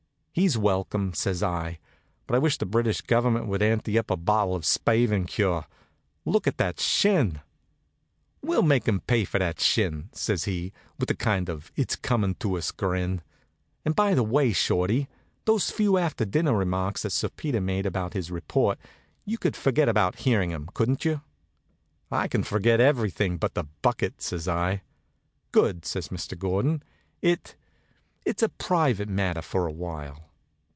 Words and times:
"He's 0.33 0.57
welcome," 0.57 1.13
says 1.13 1.43
I; 1.43 1.77
"but 2.25 2.35
I 2.35 2.39
wish 2.39 2.57
the 2.57 2.65
British 2.65 3.01
Government 3.01 3.47
would 3.47 3.61
ante 3.61 3.97
up 3.99 4.09
a 4.09 4.15
bottle 4.15 4.55
of 4.55 4.65
spavin 4.65 5.25
cure. 5.25 5.65
Look 6.23 6.47
at 6.47 6.57
that 6.57 6.79
shin." 6.79 7.41
"We'll 8.41 8.61
make 8.63 8.87
'em 8.87 9.01
pay 9.01 9.25
for 9.25 9.39
that 9.39 9.59
shin," 9.59 10.07
says 10.13 10.45
he, 10.45 10.71
with 10.97 11.11
a 11.11 11.15
kind 11.15 11.49
of 11.49 11.73
it's 11.75 11.97
coming 11.97 12.35
to 12.35 12.57
us 12.57 12.71
grin. 12.71 13.21
"And 13.83 13.93
by 13.93 14.13
the 14.13 14.23
way, 14.23 14.53
Shorty; 14.53 15.09
those 15.43 15.69
few 15.69 15.97
after 15.97 16.23
dinner 16.23 16.55
remarks 16.55 17.01
that 17.03 17.09
Sir 17.09 17.27
Peter 17.27 17.59
made 17.59 17.85
about 17.85 18.13
his 18.13 18.31
report 18.31 18.79
you 19.25 19.37
could 19.37 19.57
forget 19.57 19.89
about 19.89 20.19
hearing 20.19 20.53
'em, 20.53 20.69
couldn't 20.73 21.03
you?" 21.03 21.19
"I 22.09 22.29
can 22.29 22.43
forget 22.43 22.79
everything 22.79 23.37
but 23.37 23.53
the 23.53 23.65
bucket," 23.81 24.21
says 24.21 24.47
I. 24.47 24.83
"Good," 25.51 25.83
says 25.83 26.07
Mr. 26.07 26.39
Gordon. 26.39 26.83
"It 27.21 27.57
it's 28.23 28.43
a 28.43 28.49
private 28.49 29.09
matter 29.09 29.41
for 29.41 29.65
a 29.65 29.71
while." 29.71 30.25